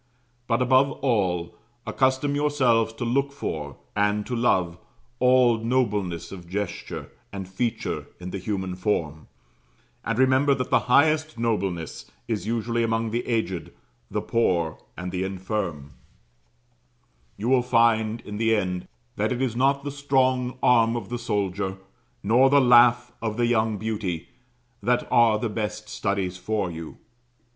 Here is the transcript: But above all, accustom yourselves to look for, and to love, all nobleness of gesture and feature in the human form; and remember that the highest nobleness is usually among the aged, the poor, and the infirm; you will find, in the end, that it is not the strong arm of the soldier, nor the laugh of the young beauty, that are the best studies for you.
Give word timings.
But 0.47 0.63
above 0.63 0.93
all, 1.03 1.55
accustom 1.85 2.33
yourselves 2.33 2.91
to 2.93 3.05
look 3.05 3.31
for, 3.31 3.77
and 3.95 4.25
to 4.25 4.35
love, 4.35 4.79
all 5.19 5.59
nobleness 5.59 6.31
of 6.31 6.49
gesture 6.49 7.11
and 7.31 7.47
feature 7.47 8.07
in 8.19 8.31
the 8.31 8.39
human 8.39 8.73
form; 8.75 9.27
and 10.03 10.17
remember 10.17 10.55
that 10.55 10.71
the 10.71 10.79
highest 10.89 11.37
nobleness 11.37 12.09
is 12.27 12.47
usually 12.47 12.81
among 12.81 13.11
the 13.11 13.27
aged, 13.27 13.73
the 14.09 14.23
poor, 14.23 14.79
and 14.97 15.11
the 15.11 15.23
infirm; 15.23 15.91
you 17.37 17.47
will 17.47 17.61
find, 17.61 18.21
in 18.21 18.37
the 18.37 18.55
end, 18.55 18.87
that 19.17 19.31
it 19.31 19.39
is 19.39 19.55
not 19.55 19.83
the 19.83 19.91
strong 19.91 20.57
arm 20.63 20.95
of 20.95 21.09
the 21.09 21.19
soldier, 21.19 21.77
nor 22.23 22.49
the 22.49 22.59
laugh 22.59 23.11
of 23.21 23.37
the 23.37 23.45
young 23.45 23.77
beauty, 23.77 24.29
that 24.81 25.07
are 25.11 25.37
the 25.37 25.47
best 25.47 25.89
studies 25.89 26.37
for 26.37 26.71
you. 26.71 26.97